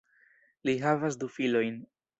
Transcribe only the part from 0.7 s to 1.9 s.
havas du filojn.